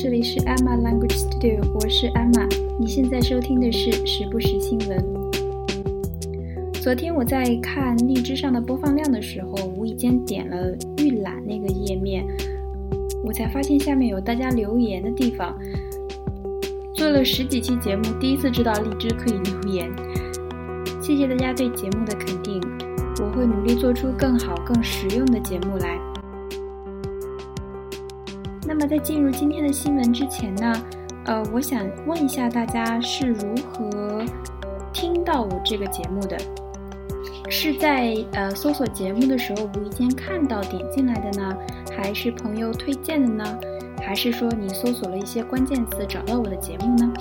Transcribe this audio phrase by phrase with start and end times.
[0.00, 2.48] 这里是 Emma Language Studio，我是 Emma。
[2.78, 5.04] 你现在收听的是时不时新闻。
[6.74, 12.24] 昨天我在看荔枝上的播放量的时候，无意间点了预览那个页面，
[13.24, 15.58] 我才发现下面有大家留言的地方。
[16.94, 19.90] 做了十几期节目，第一次知道荔枝可以留言，
[21.02, 22.60] 谢谢大家对节目的肯定，
[23.20, 25.98] 我会努力做出更好、更实用的节目来。
[28.88, 30.72] 在进入今天的新闻之前呢，
[31.26, 34.24] 呃，我想问一下大家是如何
[34.94, 36.38] 听到我这个节目的？
[37.50, 41.56] 是在呃搜索节目的时候无意间看到点进来的呢，
[41.94, 43.58] 还是朋友推荐的呢？
[44.02, 47.12] 还是说你搜索了一些关键词找到我的节目呢？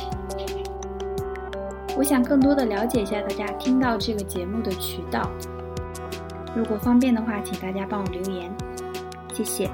[1.97, 5.30] 我想更多的了解一下大家听到这个节目的渠道。
[6.55, 8.49] 如果方便的话，请大家帮我留言，
[9.33, 9.70] 谢谢。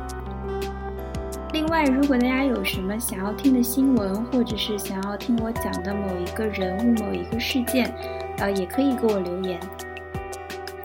[1.54, 7.94] 另外，如果大家有什么想要听的新闻，或者是想要听我讲的某一个人物、某一个事件，
[8.40, 9.60] 呃，也可以给我留言。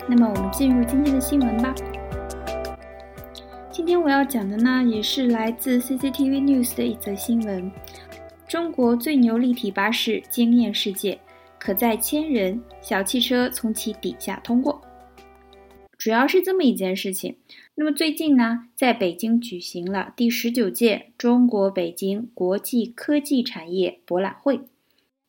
[0.07, 1.75] 那么，我们进入今天的新闻吧。
[3.71, 7.73] 今天我要讲的呢，也是来自 CCTV News 的一则新闻：
[8.47, 11.19] 中国最牛立体巴士惊艳世界，
[11.59, 14.79] 可载千人，小汽车从其底下通过。
[15.97, 17.35] 主要是这么一件事情。
[17.81, 24.63] 那么最近呢，在北京举行了第十九届中国北京国际科技产业博览会。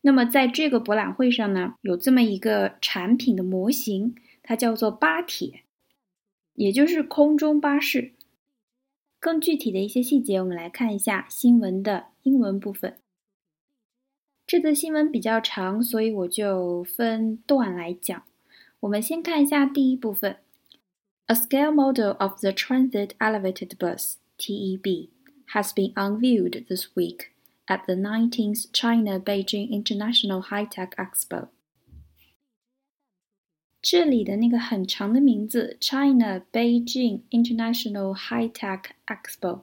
[0.01, 5.61] 那么在这个博览会上呢，有这么一个产品的模型，它叫做巴铁，
[6.55, 8.13] 也就是空中巴士。
[9.19, 12.97] 更具体的一些细节，我们来看一下新闻的英文部分。
[14.47, 18.23] 这则新闻比较长，所以我就分段来讲。
[18.79, 20.37] 我们先看一下第一部分。
[21.28, 25.08] A scale model of the Transit Elevated Bus (TEB)
[25.54, 27.30] has been unveiled this week
[27.66, 31.48] at the 19th China Beijing International High-Tech Expo.
[33.80, 39.62] 这里的那个很长的名字 “China Beijing International High-Tech Expo”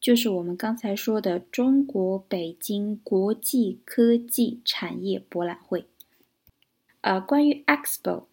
[0.00, 5.86] 就是我们刚才说的中国北京国际科技产业博览会。
[7.00, 8.26] 呃，关于 Expo。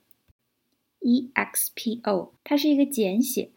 [1.01, 3.51] expo，它是一个简写，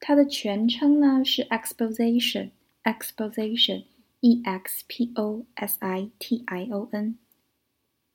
[0.00, 7.18] 它的全称呢是 exposition，exposition，e x p o s i t i o n，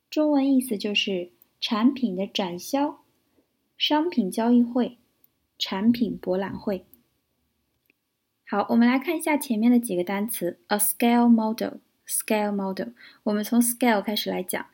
[0.10, 3.04] 中文意思就是产品的展销、
[3.78, 4.98] 商品交易会、
[5.60, 6.86] 产品博览会。
[8.50, 12.92] 好，我们来看一下前面的几个单词，a scale model，scale model，
[13.24, 14.68] 我们从 scale 开始来讲。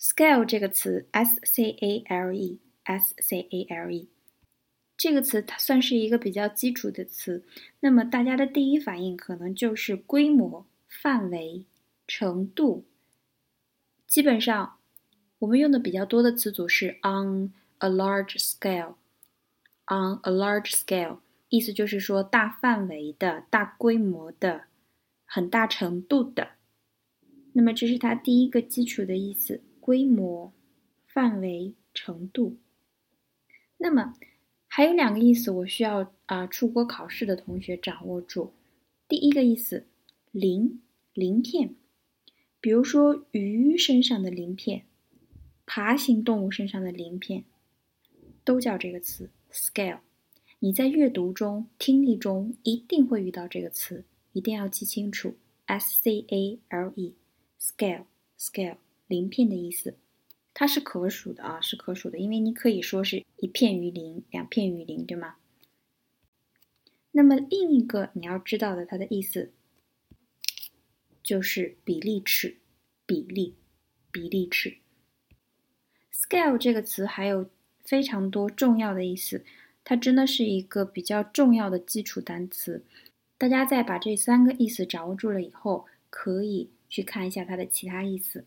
[0.00, 4.08] Scale 这个词，s c a l e，s c a l e，
[4.96, 7.42] 这个词它算是一个比较基础的词。
[7.80, 11.64] 那么大家的第一反应可能就是规模、范围、
[12.06, 12.84] 程度。
[14.06, 14.78] 基本上，
[15.40, 24.66] 我们用的比较多的词组是 on a large scale，on a large scale，意思就是说大范围的、大规模的、
[25.24, 26.50] 很大程度的。
[27.54, 29.60] 那么这是它第一个基础的意思。
[29.88, 30.52] 规模、
[31.06, 32.58] 范围、程度。
[33.78, 34.12] 那么
[34.66, 38.52] 还有两个意思，我需要啊出国考试的同学掌握住。
[39.08, 39.86] 第一个意思，
[40.30, 40.82] 鳞
[41.14, 41.74] 鳞片，
[42.60, 44.84] 比如说鱼身上的鳞片，
[45.64, 47.44] 爬行动物身上的鳞片，
[48.44, 50.00] 都叫这个词 scale。
[50.58, 57.14] 你在阅读中、听力中一定会遇到这个词，一定要记清楚 s c a l e
[57.58, 58.04] scale
[58.38, 58.76] scale。
[59.08, 59.96] 鳞片的意思，
[60.54, 65.36] 它是可数的啊，是可数的，因为你可以说是一片鱼鳞，两片鱼鳞，对吗？
[67.10, 69.50] 那么另一个你要知道的，它的意思
[71.22, 72.58] 就是比例尺，
[73.04, 73.56] 比例，
[74.12, 74.76] 比例尺。
[76.12, 77.50] scale 这个词还有
[77.82, 79.44] 非常多重要的意思，
[79.82, 82.84] 它真的是一个比较重要的基础单词。
[83.38, 88.44] 大家在把这三个意思掌握住了以后，可以去看一下它的其他意思。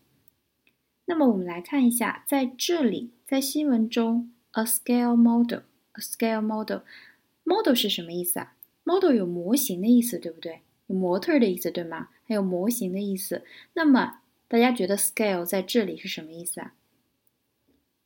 [1.04, 8.54] 那么我们来看一下，在这里，在新闻中，a scale model，a scale model，model 是什么意思啊
[8.84, 10.62] ？model 有模型的意思，对不对？
[10.86, 12.08] 有模特的意思，对吗？
[12.24, 13.44] 还有模型的意思。
[13.74, 16.74] 那么大家觉得 scale 在这里是什么意思啊？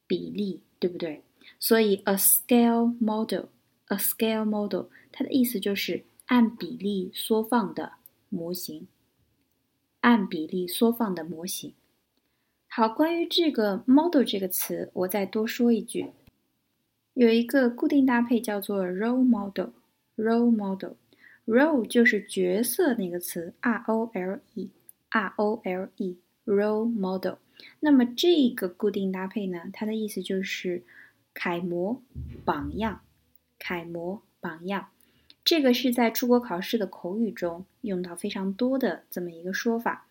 [0.06, 1.22] 比例，对不对？
[1.60, 7.92] 所以 a scale model，a scale model，它的意思就是按比例缩放的
[8.28, 8.88] 模型，
[10.00, 11.74] 按比例缩放的模型。
[12.76, 16.10] 好，关于这个 model 这个词，我再多说一句，
[17.14, 20.92] 有一个固定搭配叫做 role model，role model。
[21.46, 27.36] role 就是角色那个词，r o l e，r o l e，role model。
[27.80, 30.84] 那么这个固定搭配呢，它的意思就是
[31.32, 32.02] 楷模、
[32.44, 33.00] 榜样、
[33.58, 34.88] 楷模、榜样。
[35.42, 40.08] 这个是在出国考试的口语中用到非常多的这么一个说法。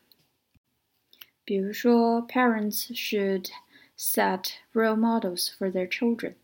[1.44, 3.50] 比如说，parents should
[3.98, 6.34] set role models for their children，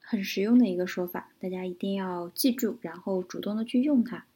[0.00, 4.26] 很实用的一个说法，大家一定要记住，然后主动的去用它。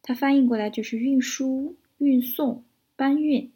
[0.02, 2.64] 它翻译过来就是运输、运送、
[2.96, 3.52] 搬运。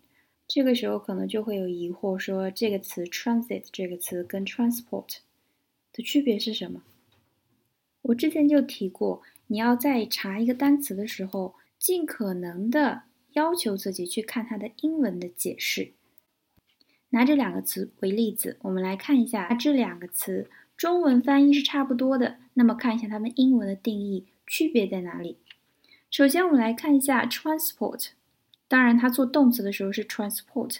[0.47, 5.17] 这个时候可能就会有疑惑，说这个词 transit 这个词跟 transport
[5.93, 6.85] 的区别是什么？
[8.05, 15.93] 我之前就提过，你要在查一个单词的时候，尽可能的要求自己去看它的英文的解释。
[17.11, 25.39] 拿这两个词为例子，我们来看一下这两个词中文翻译是差不多的，那么看一下它们英文的定义区别在哪里。
[26.11, 28.09] 首先，我们来看一下 transport。
[28.69, 30.79] 当然，它做动词的时候是 transport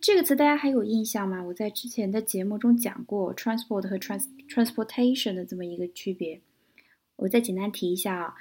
[0.00, 1.42] 这个词，大家还有印象吗？
[1.44, 6.40] 我在之前的节目中讲过 transport 和 trans transportation 的这么一个区别。
[7.16, 8.34] 我再简单提一下啊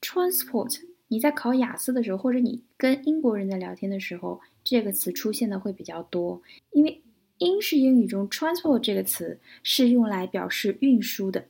[0.00, 6.42] ，transport 你在考雅思的时候，或者你跟英国人在聊天的时候，这个词出现的会比较多，
[6.72, 7.02] 因为
[7.38, 11.46] 英式英语中 transport 这个词是用来表示运输的，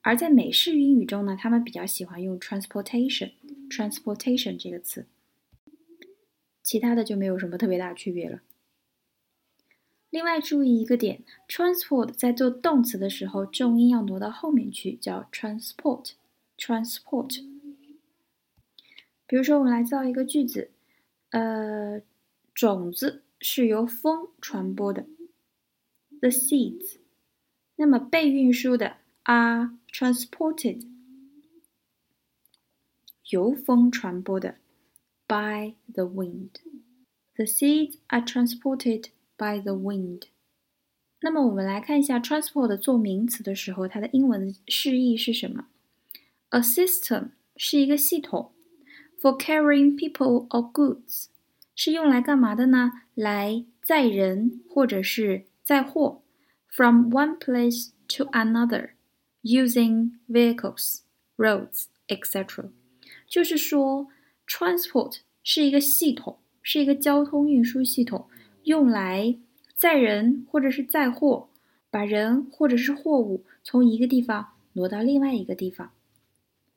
[0.00, 3.32] 而在美式英语中呢，他们比较喜欢用 transportation
[3.70, 5.06] transportation 这个词。
[6.62, 8.40] 其他的就没有什么特别大区别了。
[10.14, 17.44] 另外注意一个点，transport 在做动词的时候，重音要挪到后面去，叫 transport，transport。
[19.26, 20.70] 比如说，我们来造一个句子，
[21.30, 22.00] 呃，
[22.54, 25.04] 种子是由风传播的
[26.20, 26.98] ，the seeds。
[27.74, 30.86] 那么被运输的，are transported，
[33.30, 34.58] 由风传播的。
[35.26, 36.50] by the wind.
[37.34, 39.06] The seeds are transported
[39.37, 40.23] by the wind.
[41.21, 45.67] 那么我们来看一下 transport 做名词的时候，它的英文释义是什么？
[46.49, 48.51] A system 是一个系统，
[49.21, 51.25] for carrying people or goods
[51.75, 52.91] 是用来干嘛的呢？
[53.15, 56.21] 来载人或者是载货，
[56.67, 58.91] from one place to another
[59.43, 60.99] using vehicles,
[61.37, 62.69] roads, etc.
[63.27, 64.07] 就是说。
[64.51, 68.27] Transport 是一个系统，是一个交通运输系统，
[68.64, 69.38] 用来
[69.74, 71.48] 载人或者是载货，
[71.90, 75.92] 把人或者是货物从一个地方挪到另外一个地方。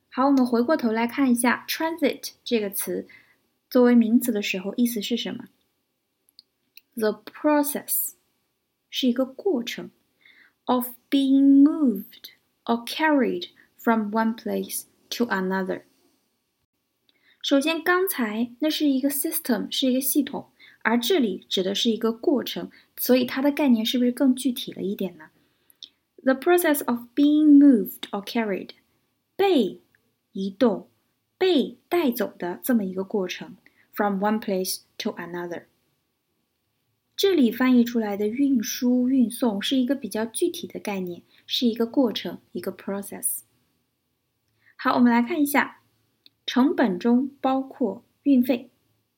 [0.09, 3.07] 好，我们回过头来看一下 transit 这个词
[3.69, 5.45] 作为名词的时候，意思是什么
[6.95, 8.13] ？The process
[8.89, 9.91] 是一个过程
[10.65, 12.31] ，of being moved
[12.65, 15.83] or carried from one place to another。
[17.43, 20.49] 首先，刚才那是一个 system，是一个系统，
[20.87, 25.31] 而这里指的是一个过程，所以它的概念是不是更具体了一点呢
[26.23, 28.69] ？The process of being moved or carried，
[29.35, 29.81] 被
[30.31, 30.87] 移动、
[31.37, 33.57] 被带走的这么一个过程
[33.91, 35.63] ，from one place to another。
[37.17, 43.39] 这里翻译出来的运输、运送是一个比较具体的概念，是一个过程，一个 process。
[44.77, 45.81] 好，我们来看一下。
[46.45, 48.69] 成本中包括运费，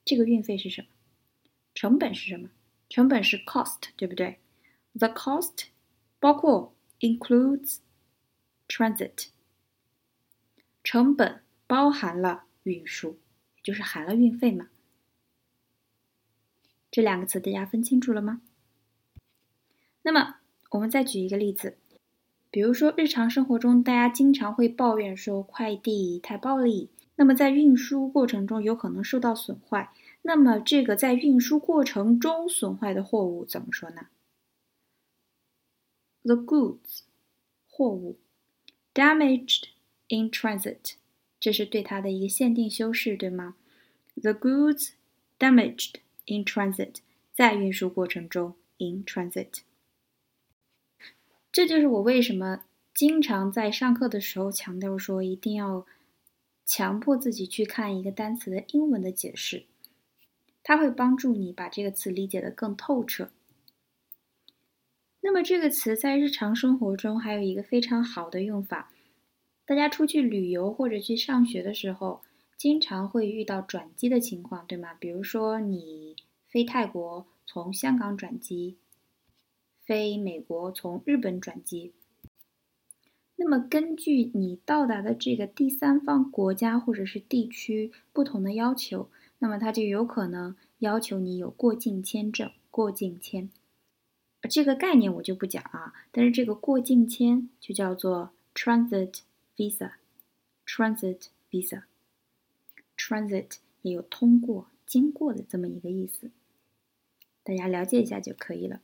[0.03, 0.87] 这个运费是什么？
[1.79, 2.49] 成本是什么？
[2.89, 4.39] 成本是 cost，对不对
[4.95, 5.67] ？The cost
[6.19, 7.77] 包括 includes
[8.67, 9.27] transit，
[10.83, 13.17] 成本包含了运输，
[13.55, 14.67] 也就是含了运费嘛。
[16.91, 18.41] 这两个词大家分清楚了吗？
[20.01, 20.35] 那么
[20.71, 21.77] 我们再举一个例子，
[22.51, 26.89] 比如说日常生活中大家经常会抱怨说快递太暴力。
[27.15, 34.07] 那么在运输过程中有可能受到损坏，那么这个在运输过程中损坏的货物怎么说呢
[36.23, 37.01] ？The goods，
[37.67, 38.19] 货物
[38.93, 39.69] ，damaged
[40.09, 40.95] in transit，
[41.39, 43.55] 这是对它的一个限定修饰，对吗
[44.21, 44.91] ？The goods
[45.39, 45.95] damaged
[46.25, 46.97] in transit，
[47.33, 49.61] 在运输过程中 in transit。
[51.51, 55.87] 这就是我为什么经常在上课的时候强调说，一定要
[56.65, 59.65] 强迫自己去看一个单词的英文的解释，
[60.69, 63.31] 它会帮助你把这个词理解的更透彻。
[65.21, 68.91] 那么这个词在日常生活中还有一个非常好的用法，
[69.65, 72.21] 大家出去旅游或者去上学的时候，
[72.55, 74.93] 经常会遇到转机的情况，对吗？
[74.93, 76.15] 比如说你
[76.47, 78.77] 飞泰国从香港转机。
[79.83, 81.93] 飞美国，从日本转机。
[83.37, 89.09] 那么，根据你到达的这个第三方国家或者是地区不同的要求，
[89.39, 93.49] 那么它就有可能要求你有过境签证、过境签。
[94.49, 99.19] 这个概念我就不讲啊，但是这个过境签就叫做 transit
[99.57, 106.31] visa，transit visa，transit 也有通过、经过的这么一个意思，
[107.43, 108.79] 大家了解一下就可以了。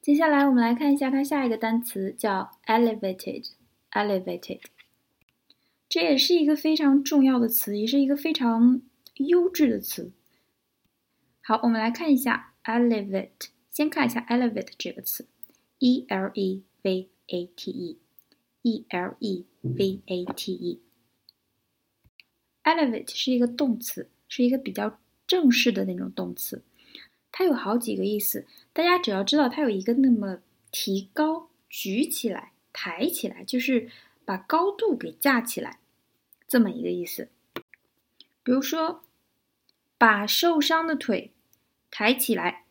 [0.00, 3.50] 接下来我们来看一下它下一个单词，叫 elevated。
[3.92, 4.60] elevated，
[5.86, 8.80] 这也是一个非常重要的词，也是一个非常
[9.14, 10.12] 优质的词。
[11.42, 13.48] 好，我们来看一下 elevate。
[13.70, 15.26] 先看一下 elevate 这个词
[15.78, 20.80] ，e l e v a t e，e l e v a t e。
[22.62, 26.62] elevate 是一个动词，是一个比较正式的那种动词。
[27.32, 33.90] 它有好几个意思，大家只要知道它有一个那么提高、举起来、抬起来，就是
[34.24, 35.80] 把高度给架起来，
[36.46, 37.30] 这么一个意思。
[38.44, 39.01] 比如说，
[40.02, 41.32] 把受伤的腿
[41.88, 42.64] 抬起来，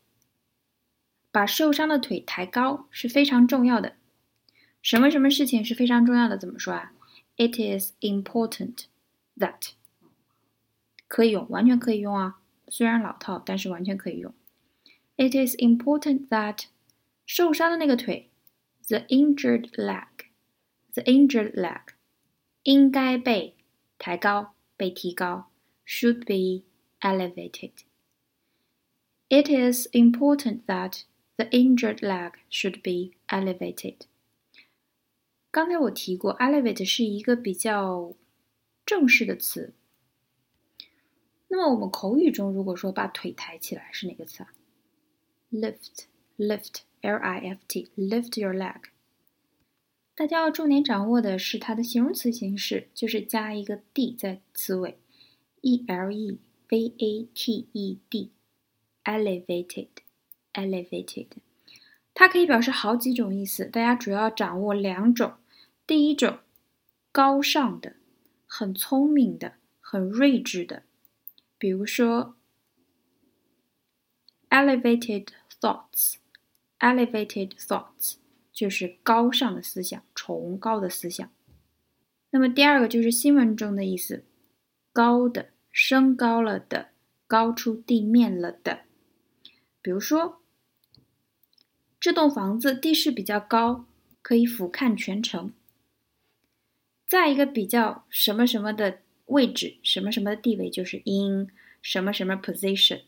[1.32, 3.96] 把受伤的腿抬高是非常重要的。
[4.82, 6.38] 什么什么事情是非常重要的？
[6.38, 6.92] 怎么说啊
[7.38, 8.88] ？It is important
[9.38, 9.70] that
[11.08, 12.42] 可以用，完全可以用啊。
[12.68, 14.34] 虽然老套，但是完全可以用。
[15.16, 16.66] It is important that
[17.26, 18.30] 受伤的那个腿
[18.90, 21.84] ，the injured leg，the injured leg
[22.64, 23.56] 应该被
[23.98, 25.50] 抬高、被提高
[25.88, 26.66] ，should be
[27.01, 27.73] elevated.
[29.29, 31.03] It is important that
[31.37, 34.07] the injured leg should be elevated.
[35.51, 38.15] 刚才我提过，elevate 是一个比较
[38.85, 39.73] 正式的词。
[41.49, 44.53] 那么我们口语中如果说把腿抬起来是哪个词啊？
[45.53, 46.05] lift,
[46.37, 48.83] lift, L-I-F-T, lift your leg。
[50.15, 54.99] 大家要重点掌握的是它的形容词形式，就是加一个 d 在词尾
[56.72, 58.32] ，E-L-E-V-A-T-E-D,
[59.04, 59.88] elevated,
[62.14, 65.36] 它可以表示好几种意思，大家主要掌握两种。
[65.86, 66.40] 第一种，
[67.12, 67.96] 高尚的，
[68.48, 70.84] 很聪明的，很睿智的，
[71.58, 72.36] 比如说
[74.50, 75.28] elevated。
[75.62, 76.16] Thoughts,
[76.80, 78.16] elevated thoughts，
[78.52, 81.32] 就是高尚的思想、崇高的思想。
[82.32, 84.26] 那么第二个就是新闻中的意思，
[84.92, 86.90] 高的、升高了的、
[87.28, 88.82] 高出地面了的。
[89.82, 90.42] 比如说，
[92.00, 93.86] 这栋房子地势比较高，
[94.22, 95.54] 可以俯瞰全城。
[97.08, 101.50] 在一个比较什么什么的位置，什么什么的地位，就是 in
[101.82, 103.02] 什么什么 position，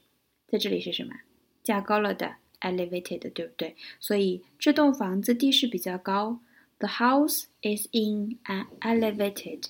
[0.47, 1.15] 在这里是什么？
[1.63, 2.35] 价高了的。
[2.63, 3.75] elevated，对不对？
[3.99, 6.39] 所以这栋房子地势比较高。
[6.79, 9.65] The house is in an elevated，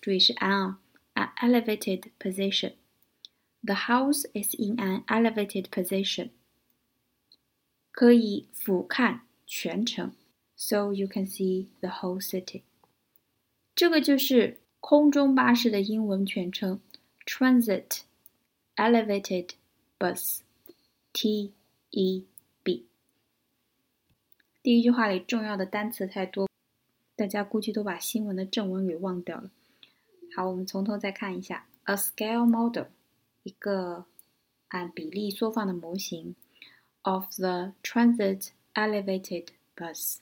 [0.00, 0.78] 注意是 an 啊
[1.17, 6.31] ，an elevated position。The house is in an elevated position，
[7.91, 10.13] 可以俯瞰全城。
[10.55, 12.63] So you can see the whole city。
[13.75, 16.81] 这个就是空中巴士的英文全称：
[17.25, 18.01] Transit
[18.75, 19.51] Elevated
[19.97, 21.53] Bus，T-E。
[24.61, 26.47] 第一句话里重要的单词太多，
[27.17, 29.51] 大家估计都把新闻的正文给忘掉了。
[30.37, 32.87] 好，我们从头再看一下，a scale model，
[33.43, 34.05] 一个
[34.69, 36.35] 按比例缩放的模型，
[37.03, 40.17] of the transit elevated bus，TEB，has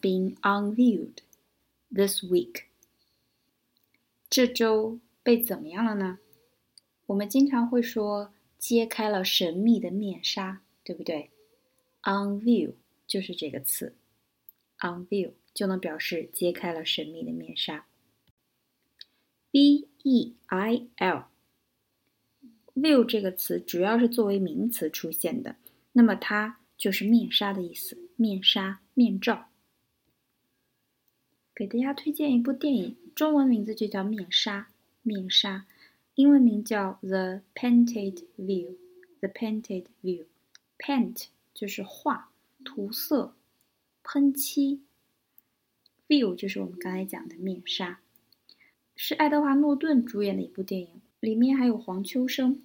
[0.00, 1.18] been unveiled
[1.92, 2.64] this week。
[4.30, 6.18] 这周被怎么样了呢？
[7.06, 11.30] 我们经常会说揭开了神秘的面纱，对不对？
[12.02, 12.74] Unveil
[13.06, 13.94] 就是这个词，
[14.78, 17.85] unveil 就能表示揭开了神秘的面纱。
[19.51, 25.55] B E I L，veil 这个词主要是作为名词出现的，
[25.91, 29.49] 那么它就是面纱的意思，面纱、面罩。
[31.55, 34.61] 给大家推荐一部电影，中文名字就叫《面纱》，
[35.01, 35.65] 面纱，
[36.15, 41.27] 英文名叫 The Painted View，The Painted View，Paint。
[41.51, 42.31] 就是画，
[42.63, 43.35] 涂色、
[44.01, 44.83] 喷漆。
[46.09, 48.01] View 就是我们刚才讲的面纱，
[48.95, 52.63] 是爱德华诺顿主演的一部电影，里面还有黄秋生。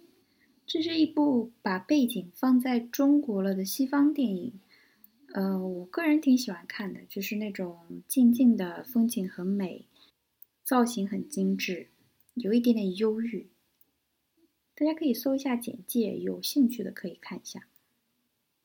[0.66, 4.52] 这是一部把背景放在中国了的西方电影。
[5.34, 9.84] 呃，我个人挺喜欢看的，就是那种静静的风景很美，
[10.62, 11.88] 造型很精致，
[12.32, 13.48] 有一点点忧郁。
[14.74, 17.66] 大家可以搜一下简介，有兴趣的可以看一下。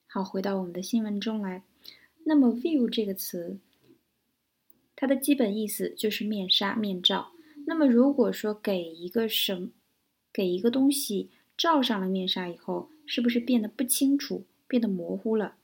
[0.07, 1.63] 好，回到我们的新闻中来。
[2.24, 3.59] 那么 “view” 这个词，
[5.01, 7.32] 它的基本意思就是面纱、面罩。
[7.65, 9.72] 那么如果说给一个什，
[10.34, 15.56] 给一个东西罩上了面纱以后，是不是变得不清楚，变得模糊了？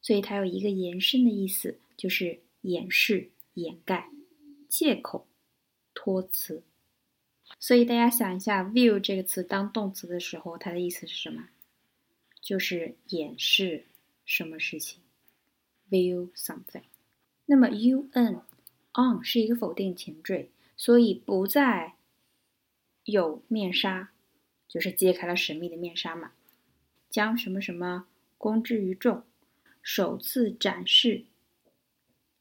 [0.00, 4.08] 所以它有一个延伸的意思，就是掩饰、掩盖、
[4.66, 5.26] 借口、
[5.92, 6.62] 托词。
[7.60, 11.50] 所以大家想一下，“view” 这个词当动词的时候，它的意思是什么？
[12.40, 13.84] 就是掩饰
[14.24, 15.02] 什么事情
[15.90, 16.84] ，view something。
[17.46, 18.42] 那么，un
[18.94, 21.94] on 是一个否定前缀，所以不再
[23.04, 24.12] 有面纱，
[24.66, 26.32] 就是揭开了神秘的面纱嘛，
[27.10, 28.06] 将什么什么
[28.38, 29.24] 公之于众。
[29.82, 31.26] 首次展示、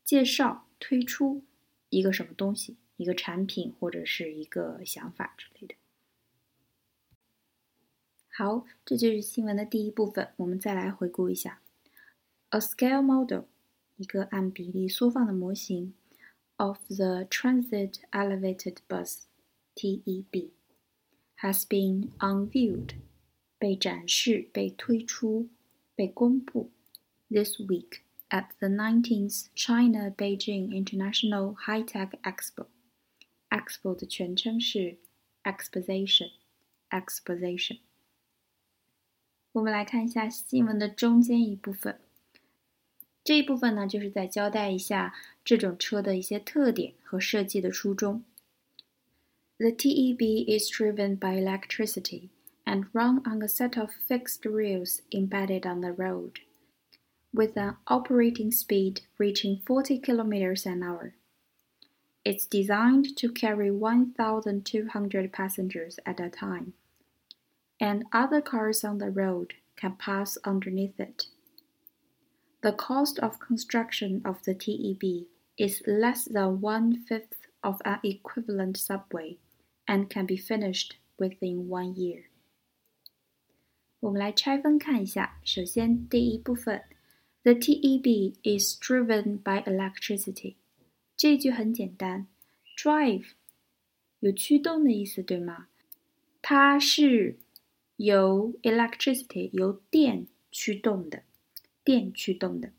[0.05, 1.43] 介绍、推出
[1.89, 5.75] 一个什么东西，一个产品或者是一个想法之类的。
[8.29, 10.31] 好，这就是新闻的第一部分。
[10.37, 11.61] 我们再来回顾一下
[12.51, 13.43] ：A scale model，
[14.02, 15.94] 一个按比例缩放的模型，
[16.56, 20.52] of the Transit Elevated Bus（TEB）has
[21.66, 22.94] been unveiled，
[23.58, 25.48] 被展示、被推出、
[25.94, 26.70] 被公布。
[27.30, 32.66] this week at the 19th China Beijing International High-Tech Expo.
[33.50, 34.98] Expo 的全称是
[35.42, 37.80] Exposition。Exposition。
[39.52, 42.00] 我们来看一下新闻的中间一部分。
[43.22, 48.24] 这一部分呢，就是在交代一下这种车的一些特点和设计的初衷。
[49.58, 52.30] The TEB is driven by electricity
[52.64, 56.34] and run on a set of fixed rails embedded on the road
[57.32, 61.12] with an operating speed reaching 40 kilometers an hour.
[62.24, 66.74] It's designed to carry 1,200 passengers at a time,
[67.80, 71.26] and other cars on the road can pass underneath it.
[72.62, 78.76] The cost of construction of the TEB is less than one fifth of an equivalent
[78.76, 79.38] subway
[79.86, 82.24] and can be finished within one year.
[84.00, 85.40] 我们来拆分看一下。
[85.44, 86.82] 首先，第一部分
[87.42, 90.56] the TEB is driven by electricity。
[91.16, 92.28] 这句很简单，
[92.76, 93.32] drive
[94.20, 95.68] 有驱动的意思，对吗？
[96.42, 97.38] 它是
[97.96, 101.24] 由 electricity 由电驱动的，
[101.83, 102.69] 电驱动的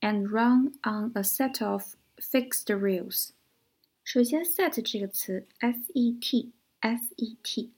[0.00, 3.30] ，and run on a set of fixed rails。
[4.04, 7.70] 首先，set 这个词，s-e-t，s-e-t，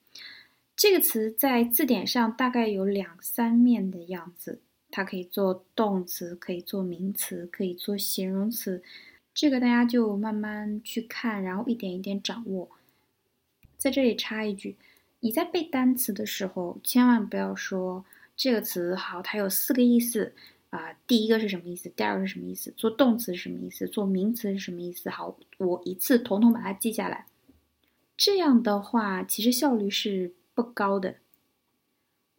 [0.74, 4.60] 这个词在字典上大概有两三面的样子。
[4.90, 8.80] 它可以做动词，可以做名词，可以做形容词，
[9.34, 12.70] 这个大家就慢慢去看，然后一点一点掌握。
[13.76, 14.76] 在这里插一句，
[15.18, 18.04] 你在背单词的时候，千万不要说
[18.36, 20.32] 这个词好，它有四个意思
[20.76, 27.26] 啊，第一个是什么意思，第二个是什么意思，做动词是什么意思，做名词是什么意思，好，我一次统统把它记下来。
[28.16, 31.16] 这样的话，其实效率是不高的。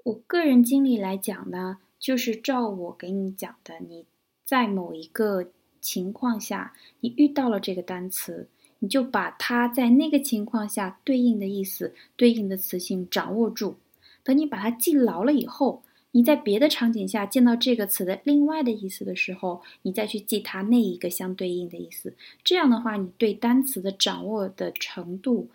[0.03, 1.79] 我个人经历来讲呢。
[1.97, 4.05] 就是照我给你讲的，你
[4.43, 5.47] 在某一个
[5.81, 13.77] 情况下，你遇到了这个单词，你就把它在那个情况下对应的意思、对应的词性掌握住。
[14.23, 15.81] 等你把它记牢了以后，
[16.15, 22.13] 你在别的场景下见到这个词的另外的意思的时候，你再去记它那一个相对应的意思。
[22.41, 25.49] 这样的话，你对单词的掌握的程度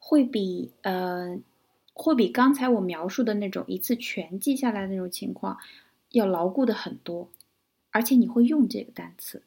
[0.00, 1.38] 会比呃，
[1.92, 5.58] 会比刚才我描述的那种一次全记下来那种情况。
[6.10, 7.28] 要牢固的很多，
[7.92, 9.44] 而且你会用这个单词。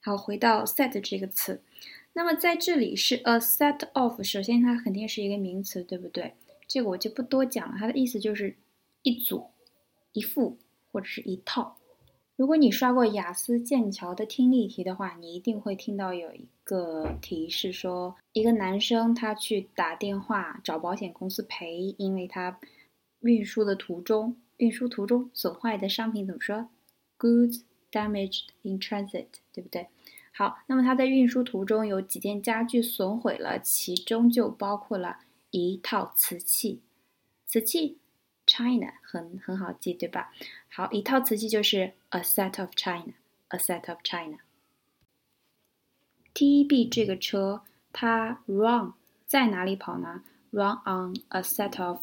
[0.00, 1.60] 好，回到 set 这个词，
[2.12, 6.34] 那么在这里是 a set of，首先它肯定是一个名词，对不对？
[6.68, 8.54] 这个我就不多讲了，它的意思就是
[9.08, 9.46] 一组、
[10.12, 10.58] 一副
[10.92, 11.78] 或者是一套。
[12.36, 22.60] 如果你刷过雅思剑桥的听力题的话，你一定会听到有一个题是说，一个男生他去打电话找保险公司赔，因为他
[23.20, 24.36] 运输的途中。
[24.58, 26.68] 运输途中损坏的商品怎么说
[27.16, 29.86] ？Goods damaged in transit，对不对？
[30.32, 36.82] 好，那么他在运输途中有几件家具损毁了，其中就包括了一套瓷器。
[37.46, 37.96] 瓷器
[38.47, 40.31] China 很很好记，对吧？
[40.69, 48.93] 好，一套词记就是 a set of China，a set of China。TEB 这个车它 run
[49.25, 50.23] 在哪里跑呢？
[50.51, 52.01] Run on a set of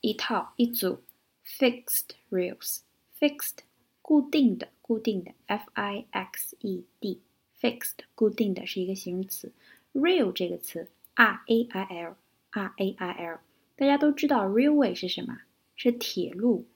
[0.00, 1.02] 一套一组
[1.44, 3.58] fixed rails，fixed
[4.02, 7.20] 固定的固定的 F I X E D
[7.60, 9.52] fixed 固定的是一个形容词。
[9.94, 12.16] rail 这个词 R A I L
[12.50, 13.38] R A I L，
[13.81, 15.39] 大家都知道 railway 是什么？
[15.75, 16.67] 是铁路。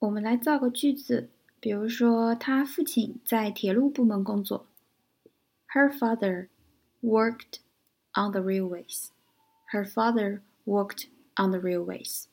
[0.00, 4.66] 我们来造个句子，比如说他父亲在铁路部门工作。
[5.68, 6.48] Her father
[7.00, 7.60] worked
[8.14, 9.10] on the railways.
[9.70, 11.04] Her father worked
[11.36, 12.24] on the railways.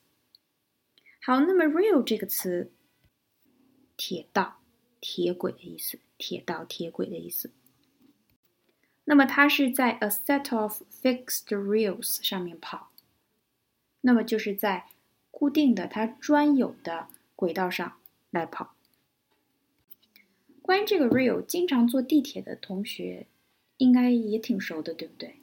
[1.24, 2.72] 好，那么 rail 这个词，
[3.96, 4.56] 铁道、
[5.00, 7.52] 铁轨的意思，铁道、铁轨的意思。
[9.04, 12.89] 那么它是在 a set of fixed rails 上面跑，
[14.02, 14.86] 那么就是在
[15.30, 17.96] 固定的它专有的轨道上
[18.30, 18.74] 来跑。
[20.62, 23.26] 关于这个 rail，经常坐地铁的同学
[23.78, 25.36] 应该也挺熟的，对不对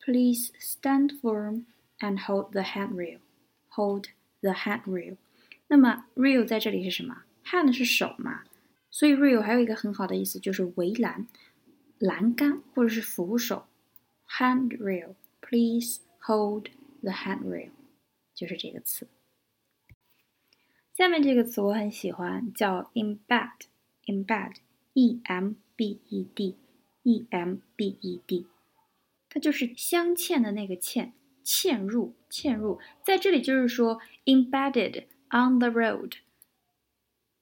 [0.00, 1.64] ？Please stand firm
[1.98, 3.18] and hold the handrail.
[3.70, 4.06] Hold
[4.40, 5.16] the handrail.
[5.66, 8.44] 那么 rail 在这里是什么？hand 是手嘛，
[8.90, 11.26] 所以 rail 还有一个很好的意思就是围栏。
[11.98, 13.66] 栏杆或者是扶手
[14.28, 15.14] ，handrail。
[15.40, 16.68] Please hold
[17.04, 17.70] the handrail，
[18.34, 19.06] 就是这个词。
[20.92, 28.46] 下面这个词我很喜欢，叫 embed，embed，e m b e d，e m b e d，
[29.28, 31.12] 它就是镶嵌的那个嵌，
[31.44, 36.14] 嵌入，嵌入，在这里就是说 embedded on the road，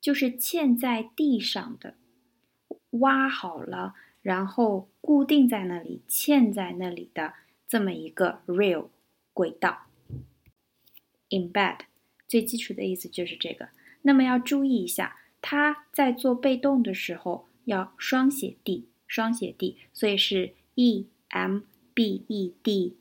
[0.01, 1.94] 就是嵌在地上的，
[2.90, 3.94] 挖好了。
[4.22, 7.35] 然后固定在那里、嵌在那里的
[7.66, 8.90] 这么一个 rail
[9.34, 9.88] 轨道，
[11.30, 11.80] embed
[12.28, 13.69] 最基础的意思就是这个。
[14.04, 21.62] 那么要注意一下，它在做被动的时候要双写 d，双写 d，所以是 e m
[21.93, 22.97] b e d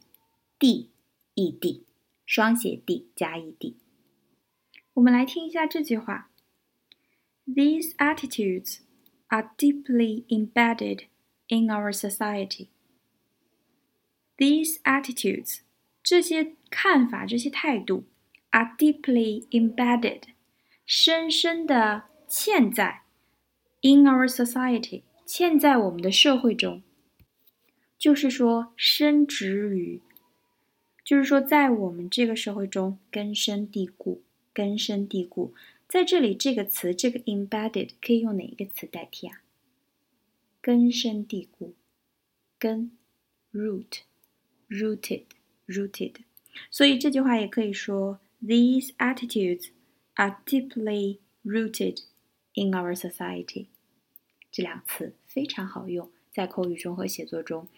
[0.58, 0.90] d
[1.34, 1.84] e d，
[2.24, 3.76] 双写 d 加 e d。
[4.94, 6.30] 我们来听一下这句话：
[7.46, 8.78] These attitudes
[9.28, 11.04] are deeply embedded
[11.48, 12.68] in our society.
[14.38, 15.60] These attitudes，
[16.11, 18.03] 这些看法、这些态度
[18.49, 20.23] ，are deeply embedded，
[20.85, 23.03] 深深的嵌在
[23.79, 26.83] in our society，嵌在我们的社会中。
[27.97, 30.01] 就是说，深植于，
[31.05, 34.21] 就是说，在我们这个社会中根深蒂固，
[34.51, 35.53] 根深蒂固。
[35.87, 39.41] 在这里，这个词，这个 embedded 可以用哪一个词代替啊？
[40.59, 41.73] 根深蒂固，
[42.59, 42.91] 根
[45.70, 46.24] ，root，rooted，rooted，
[46.70, 49.70] 所以这句话也可以说：These attitudes
[50.14, 52.02] are deeply rooted
[52.54, 53.66] in our society。
[54.50, 57.68] 这两词非常好用，在口语中和写作中。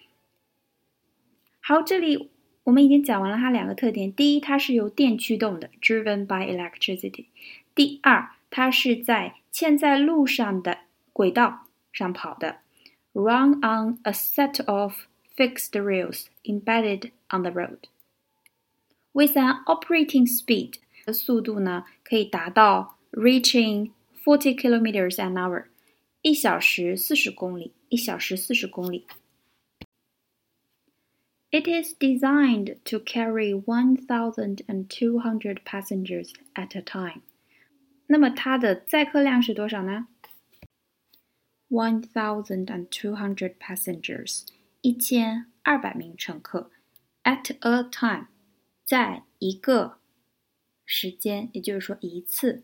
[1.60, 2.30] 好，这里
[2.64, 7.26] 我们已经讲完了它两个特点：第一，它是由电驱动的，driven by electricity；
[7.74, 10.78] 第二，它是在嵌在路上的
[11.12, 12.60] 轨道上跑的。
[13.14, 17.88] run on a set of fixed rails embedded on the road.
[19.12, 23.92] With an operating speed，的速度呢可以达到 reaching
[24.22, 25.64] forty kilometers an hour，
[26.22, 29.06] 一小时四十公里，一小时四十公里。
[31.50, 37.22] It is designed to carry one thousand and two hundred passengers at a time。
[38.06, 40.08] 那么它的载客量是多少呢？
[41.70, 44.42] one thousand and two hundred passengers，
[44.83, 46.69] 一千二百名乘客
[47.23, 48.27] ，at a time，
[48.83, 49.97] 在一个
[50.85, 52.63] 时间，也就是说一次，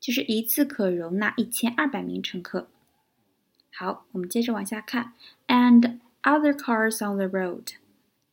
[0.00, 2.68] 就是一次可容纳一千二百名乘客。
[3.70, 5.14] 好，我们接着往下看
[5.46, 7.74] ，and other cars on the road，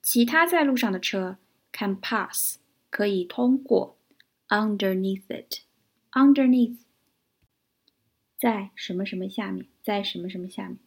[0.01, 1.37] 其他在路上的车
[1.71, 2.57] can pass，
[2.89, 3.95] 可以通过
[4.47, 6.79] ，underneath it，underneath。
[8.39, 10.79] 在什么什么下面，在什么什么下面，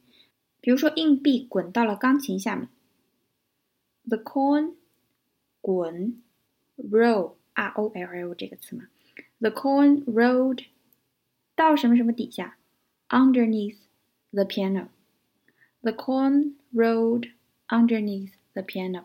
[0.64, 2.70] 比如说硬币滚到了钢琴下面
[4.09, 4.72] ，the coin
[5.61, 6.22] 滚
[6.79, 8.85] roll r o l l 这个词嘛
[9.40, 10.64] ，the coin rolled
[11.55, 12.57] 到什么什么底下
[13.11, 13.77] ，underneath
[14.31, 17.33] the piano，the coin rolled
[17.68, 19.05] underneath the piano。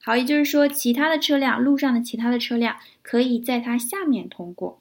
[0.00, 4.80] 好，也就是说，其他的车辆，路上的其他的车辆可以在它下面通过。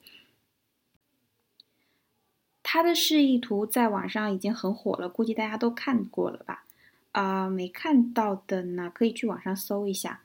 [2.74, 6.66] 它的示意图在网上已经很火了，估计大家都看过了吧？
[7.12, 10.24] 啊，没看到的呢，可以去网上搜一下，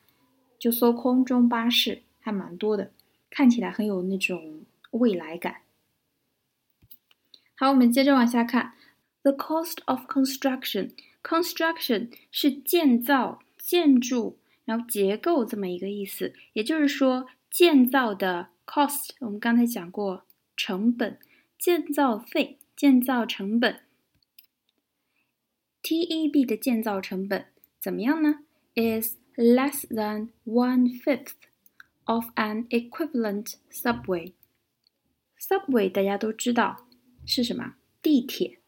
[0.58, 2.90] 就搜空中巴士，还蛮多的。
[3.28, 5.56] 看起来很有那种未来感。
[7.54, 8.72] 好，我们接着往下看
[9.20, 20.22] ，the cost of construction，construction 是建造、建筑，然后结构这么一个意思，也就是说建造的 cost，我们刚才讲过
[20.56, 21.18] 成本，
[21.58, 23.80] 建造费、建造成本。
[25.82, 27.46] TEB 的建造成本
[27.80, 28.44] 怎么样呢
[28.74, 31.34] ？is less than one fifth
[32.04, 34.32] of an equivalent subway。
[35.38, 36.86] subway 大家都知道。
[37.26, 37.74] 是什么？
[38.00, 38.58] 地铁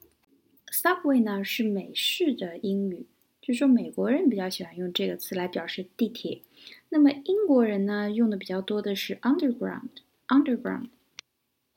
[0.70, 3.06] ，subway 呢是美式的英语，
[3.40, 6.42] 就是说美国人比较喜欢用这个词来表示地铁。
[6.90, 10.88] 那么英国人呢用的比较多的是 underground，underground，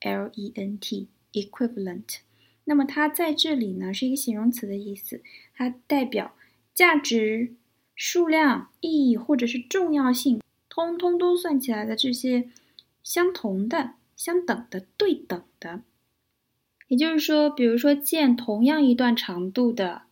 [0.00, 2.18] l e n t equivalent。
[2.64, 5.22] 那么它在这里呢是一个形容词的意思，
[5.54, 6.34] 它代表
[6.74, 7.54] 价值、
[7.94, 12.50] 数量、意义或者是重要性，通通都算起来的这些
[13.02, 15.82] 相同的、相等的、对等的。
[16.88, 20.02] 也就是说，比如说建同样一段长度的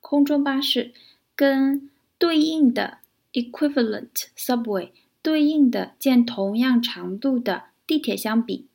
[0.00, 0.92] 空中巴士，
[1.36, 2.98] 跟对应的
[3.32, 4.90] equivalent subway
[5.22, 8.66] 对应的建同样长度的地铁相比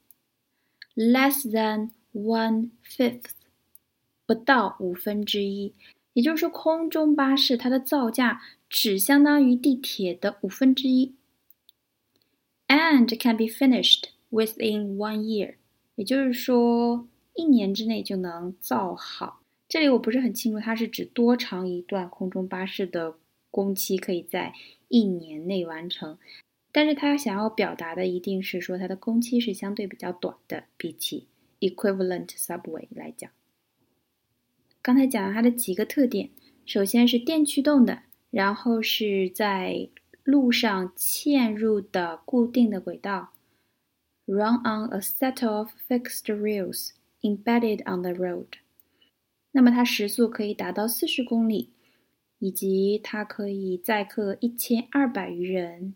[0.98, 3.32] ，less than one fifth
[4.26, 5.74] 不到五分之一。
[6.12, 11.14] 也就是说，空中巴士它的造价只相当于地铁的五分之一
[12.68, 15.56] ，and can be finished within one year。
[15.96, 17.08] 也就是说。
[17.40, 19.44] 一年之内就能造好。
[19.70, 23.14] 这里我不是很清楚，它是指多长一段空中巴士的
[23.52, 24.56] 工期可以在
[24.88, 26.18] 一年内完成？
[26.78, 31.28] 但是他想要表达的一定是说它的工期是相对比较短的，比起
[31.60, 33.32] equivalent subway 来讲。
[34.84, 36.30] 刚才讲了它的几个特点，
[36.68, 39.90] 首先是电驱动的，然后是在
[40.24, 43.34] 路上嵌入的固定的轨道
[44.28, 46.92] ，run on a set of fixed rails。
[47.24, 48.50] Embedded on the road，
[49.52, 51.72] 那么它时速可以达到四十公里，
[52.38, 55.96] 以及它可以载客一千二百余人。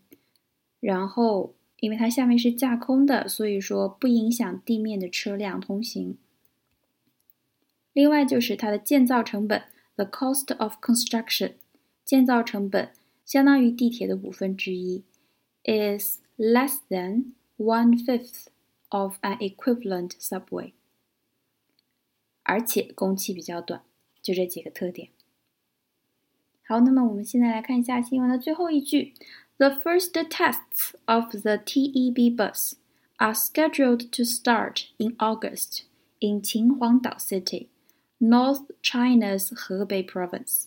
[0.82, 6.17] 然后，因为它下面是架空的，所以说不影响地面的车辆通行。
[7.94, 9.63] 另外就是它的建造成本
[9.96, 11.54] ，the cost of construction，
[12.04, 12.91] 建造成本
[13.24, 15.04] 相当于地铁的五分之一
[15.63, 18.48] ，is less than one fifth
[18.89, 20.74] of an equivalent subway。
[22.44, 23.84] 而且工期比较短，
[24.22, 25.10] 就这几个特点。
[26.63, 29.13] 好，那么我们现在来看一下新闻的最后一句
[29.61, 32.75] ：The first tests of the TEB bus
[33.16, 35.83] are scheduled to start in August
[36.21, 37.69] in 秦皇岛 City,
[38.19, 40.66] North China's Hebei Province。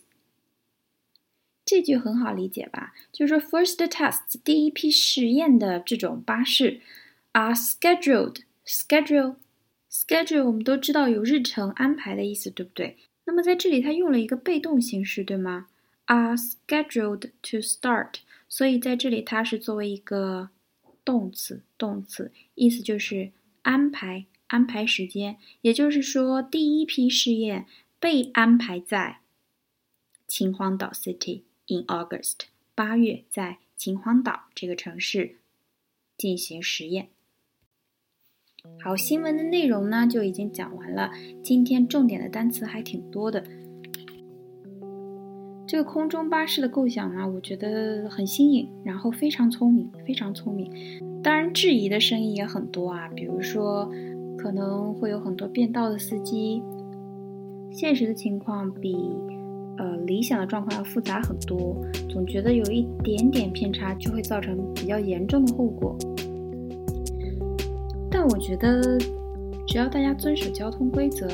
[1.65, 2.93] 这句很好理解吧？
[3.12, 6.82] 就是说，first tests 第一批实验的这种巴士
[7.34, 9.36] are scheduled schedule
[9.91, 12.97] Schedule 我们都知道有日程安排的意思，对不对？
[13.25, 15.67] 那么在这里它用了一个被动形式，对吗？
[16.06, 18.15] Are scheduled to start，
[18.55, 20.51] 所以在这里它是作为一个
[21.05, 25.38] 动词，动词意思就是安排，安排时间。
[25.62, 27.67] 也就是说，第一批试验
[27.99, 29.23] 被安排在
[30.29, 32.43] 秦皇岛 City in August，
[32.77, 35.38] 八月在秦皇岛这个城市
[36.17, 37.09] 进行实验。
[38.81, 41.11] 好，新闻的内容呢就已经讲完了。
[41.43, 43.63] 今天重点的单词还挺多的。
[45.66, 50.70] 这个空中巴士的构想呢，我觉得很新颖，然后非常聪明，非常聪明。
[51.22, 53.90] 当然，质疑的声音也很多啊，比如说
[54.37, 56.62] 可能会有很多变道的司机，
[57.70, 58.94] 现实的情况比
[59.79, 61.74] 呃理想的状况要复杂很多，
[62.11, 65.96] 总觉得有一点点偏差就会造成比较严重的后果。
[68.11, 68.98] 但我觉得，
[69.66, 71.27] 只要大家遵守交通规则，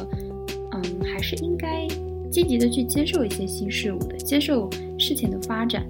[0.70, 1.86] 嗯，还是应该
[2.30, 5.84] 积极的去接受一些新事物的，接受事情的发展。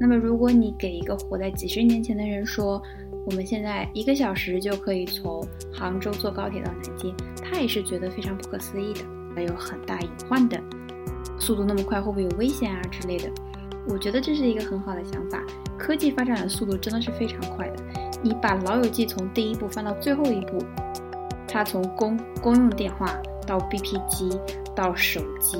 [0.00, 2.82] 那么，如果你给一个活在几十年前的人说，
[3.26, 9.00] 我们现在一个小时就可以从杭州坐高铁到南京，他也是觉得非常不可思议的，
[9.34, 10.60] 还有很大隐患的。
[11.38, 13.30] 速度那么快，会不会有危险啊之类的？
[13.88, 15.42] 我觉得这是一个很好的想法。
[15.78, 17.76] 科技发展的速度真的是非常快的。
[18.22, 20.58] 你把《老友记》从第一部翻到最后一部，
[21.46, 23.06] 它从公公用电话
[23.46, 24.28] 到 BP 机
[24.74, 25.58] 到手机，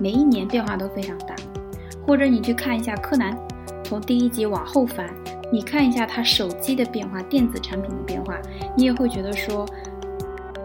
[0.00, 1.34] 每一年变化都非常大。
[2.06, 3.36] 或者你去看一下柯南，
[3.82, 5.12] 从第一集往后翻，
[5.52, 8.38] 你看一下他手机的变化、电子产品的变化，
[8.76, 9.66] 你也会觉得说，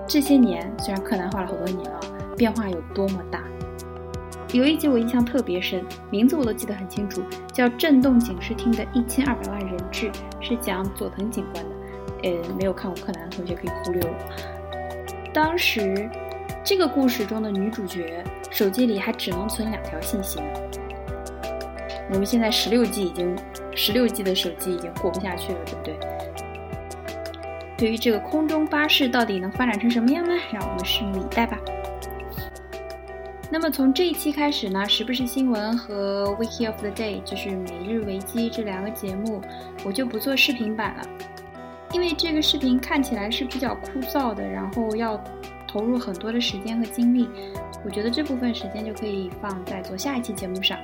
[0.08, 2.00] 这些年虽然柯南画了好多年了，
[2.38, 3.44] 变化有多么大。
[4.54, 7.22] 有一集我印象特别深，名字我都记得很清楚，
[7.54, 11.72] 叫《震动警视厅的一千二百万人质》，是讲佐藤警官的。
[12.24, 15.32] 呃，没有看过柯南的同学可以忽略我。
[15.34, 16.08] 当时
[16.64, 20.46] 这个故事中的女主角手机里还只能存两条信息呢。
[22.12, 23.36] 我们现在十六 G 已经，
[23.74, 26.00] 十六 G 的手机已经过不下去了，对不对？
[27.78, 30.34] 对于这个空中巴士到底能发展成什么样呢？
[30.54, 31.58] 让我们拭目以待吧。
[33.50, 39.42] 那么从这一期开始呢，时不时新闻和 Wiki of the Day，就是每日维基这两个节目，
[39.84, 41.04] 我就不做视频版了，
[41.92, 45.22] 因为这个视频看起来是比较枯燥的，然后要
[45.72, 47.30] 投入很多的时间和精力，
[47.86, 50.78] 我觉得这部分时间就可以放在做下一期节目上。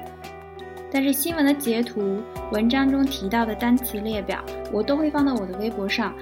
[0.91, 2.21] 但是新闻的截图、
[2.51, 6.13] 文章中提到的单词列表，我都会放到我的微博上。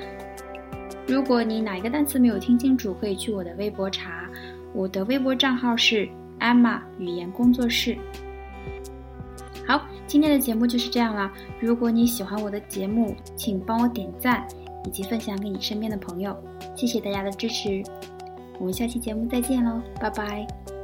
[1.07, 4.27] 如果你哪一个单词没有听清楚，可以去我的微博查，
[4.73, 6.09] 我的微博账号是。
[6.37, 7.97] 艾玛语言工作室。
[9.65, 11.31] 好，今天的节目就是这样了。
[11.61, 14.45] 如果你喜欢我的节目，请帮我点赞
[14.83, 16.35] 以及分享给你身边的朋友。
[16.75, 17.81] 谢谢大家的支持，
[18.59, 20.74] 我们下期节目再见喽，拜拜。